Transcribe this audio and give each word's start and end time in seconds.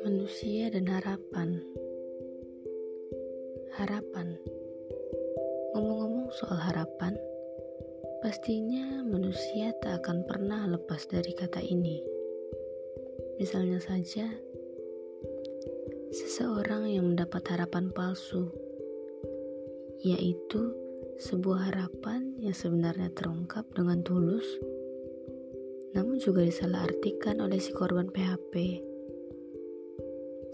Manusia 0.00 0.72
dan 0.72 0.88
harapan. 0.88 1.60
Harapan. 3.76 4.40
Ngomong-ngomong 5.76 6.32
soal 6.32 6.56
harapan, 6.56 7.12
pastinya 8.24 9.04
manusia 9.04 9.76
tak 9.84 10.00
akan 10.00 10.24
pernah 10.24 10.64
lepas 10.64 11.04
dari 11.12 11.36
kata 11.36 11.60
ini. 11.60 12.00
Misalnya 13.36 13.84
saja, 13.84 14.32
seseorang 16.08 16.88
yang 16.88 17.12
mendapat 17.12 17.44
harapan 17.52 17.92
palsu, 17.92 18.48
yaitu 20.00 20.81
sebuah 21.22 21.70
harapan 21.70 22.34
yang 22.42 22.50
sebenarnya 22.50 23.14
terungkap 23.14 23.62
dengan 23.70 24.02
tulus, 24.02 24.42
namun 25.94 26.18
juga 26.18 26.42
disalahartikan 26.42 27.38
oleh 27.38 27.62
si 27.62 27.70
korban 27.70 28.10
PHP. 28.10 28.82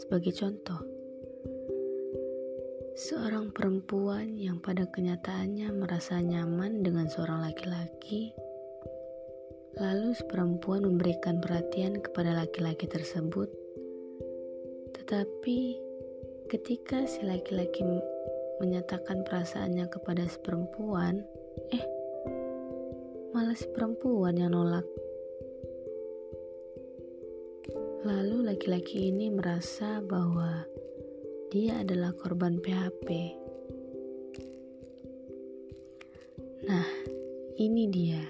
Sebagai 0.04 0.36
contoh, 0.36 0.84
seorang 3.00 3.48
perempuan 3.56 4.36
yang 4.36 4.60
pada 4.60 4.84
kenyataannya 4.84 5.72
merasa 5.72 6.20
nyaman 6.20 6.84
dengan 6.84 7.08
seorang 7.08 7.48
laki-laki, 7.48 8.36
lalu 9.80 10.12
si 10.12 10.20
perempuan 10.28 10.84
memberikan 10.84 11.40
perhatian 11.40 12.04
kepada 12.04 12.36
laki-laki 12.36 12.84
tersebut 12.84 13.48
tetapi 15.08 15.80
ketika 16.52 17.08
si 17.08 17.24
laki-laki 17.24 17.80
menyatakan 18.58 19.22
perasaannya 19.22 19.86
kepada 19.90 20.26
si 20.26 20.38
perempuan, 20.42 21.22
eh 21.70 21.84
malah 23.30 23.54
si 23.54 23.66
perempuan 23.70 24.38
yang 24.38 24.54
nolak. 24.54 24.86
Lalu 28.06 28.46
laki-laki 28.46 29.10
ini 29.10 29.30
merasa 29.30 29.98
bahwa 29.98 30.62
dia 31.50 31.82
adalah 31.82 32.14
korban 32.14 32.62
PHP. 32.62 33.08
Nah, 36.68 36.88
ini 37.58 37.88
dia. 37.90 38.22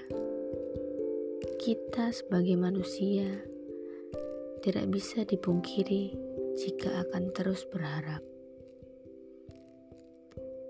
Kita 1.58 2.14
sebagai 2.14 2.55
manusia 2.56 3.27
tidak 4.64 4.86
bisa 4.88 5.27
dipungkiri 5.27 6.14
jika 6.56 7.05
akan 7.08 7.31
terus 7.34 7.66
berharap. 7.69 8.38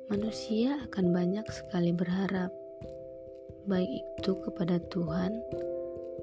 Manusia 0.09 0.81
akan 0.89 1.13
banyak 1.13 1.45
sekali 1.53 1.93
berharap, 1.93 2.49
baik 3.69 3.93
itu 3.93 4.33
kepada 4.41 4.81
Tuhan 4.89 5.37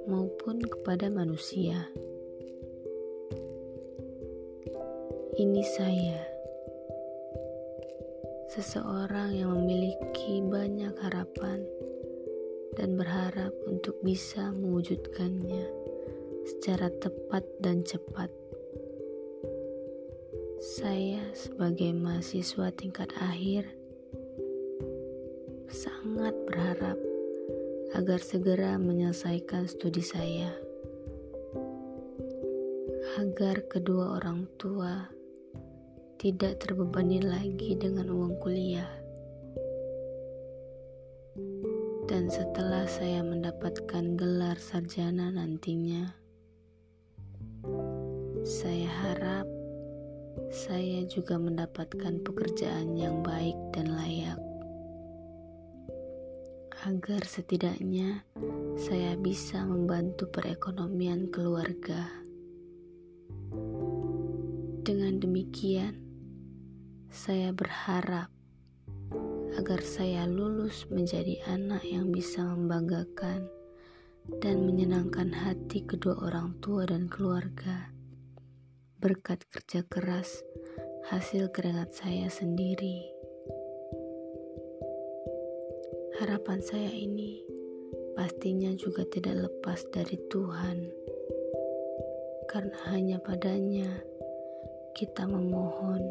maupun 0.10 0.58
kepada 0.58 1.06
manusia. 1.14 1.86
Ini 5.38 5.64
saya, 5.78 6.18
seseorang 8.58 9.38
yang 9.38 9.54
memiliki 9.54 10.42
banyak 10.42 10.98
harapan 11.06 11.62
dan 12.74 12.98
berharap 12.98 13.54
untuk 13.70 14.02
bisa 14.02 14.50
mewujudkannya 14.50 15.70
secara 16.42 16.90
tepat 16.90 17.46
dan 17.62 17.86
cepat. 17.86 18.45
Saya 20.76 21.24
sebagai 21.32 21.96
mahasiswa 21.96 22.68
tingkat 22.76 23.08
akhir 23.24 23.64
sangat 25.72 26.36
berharap 26.44 27.00
agar 27.96 28.20
segera 28.20 28.76
menyelesaikan 28.76 29.72
studi 29.72 30.04
saya. 30.04 30.52
Agar 33.16 33.64
kedua 33.72 34.20
orang 34.20 34.52
tua 34.60 35.08
tidak 36.20 36.60
terbebani 36.60 37.24
lagi 37.24 37.80
dengan 37.80 38.12
uang 38.12 38.36
kuliah. 38.44 38.92
Dan 42.04 42.28
setelah 42.28 42.84
saya 42.84 43.24
mendapatkan 43.24 44.20
gelar 44.20 44.60
sarjana 44.60 45.32
nantinya, 45.32 46.12
saya 48.44 48.92
harap 48.92 49.55
saya 50.56 51.04
juga 51.12 51.36
mendapatkan 51.36 52.24
pekerjaan 52.24 52.96
yang 52.96 53.20
baik 53.20 53.60
dan 53.76 53.92
layak, 53.92 54.40
agar 56.88 57.28
setidaknya 57.28 58.24
saya 58.80 59.20
bisa 59.20 59.68
membantu 59.68 60.32
perekonomian 60.32 61.28
keluarga. 61.28 62.08
Dengan 64.88 65.20
demikian, 65.20 66.00
saya 67.12 67.52
berharap 67.52 68.32
agar 69.60 69.84
saya 69.84 70.24
lulus 70.24 70.88
menjadi 70.88 71.36
anak 71.52 71.84
yang 71.84 72.16
bisa 72.16 72.48
membanggakan 72.48 73.44
dan 74.40 74.64
menyenangkan 74.64 75.36
hati 75.36 75.84
kedua 75.84 76.16
orang 76.24 76.56
tua 76.64 76.88
dan 76.88 77.12
keluarga 77.12 77.95
berkat 79.06 79.46
kerja 79.54 79.86
keras 79.86 80.42
hasil 81.14 81.54
keringat 81.54 81.94
saya 81.94 82.26
sendiri. 82.26 83.06
Harapan 86.18 86.58
saya 86.66 86.90
ini 86.90 87.46
pastinya 88.18 88.74
juga 88.74 89.06
tidak 89.06 89.46
lepas 89.46 89.86
dari 89.94 90.18
Tuhan, 90.26 90.90
karena 92.50 92.78
hanya 92.90 93.22
padanya 93.22 93.94
kita 94.98 95.30
memohon, 95.30 96.02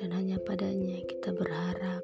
dan 0.00 0.08
hanya 0.16 0.40
padanya 0.40 1.04
kita 1.04 1.36
berharap. 1.36 2.00